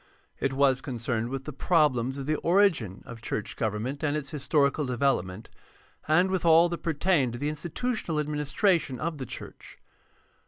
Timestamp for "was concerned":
0.53-1.29